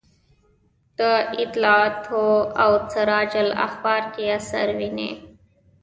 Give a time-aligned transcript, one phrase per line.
[0.97, 1.01] د
[1.41, 2.25] اصلاحاتو
[2.63, 5.11] او سراج الاخبار کې اثر ویني.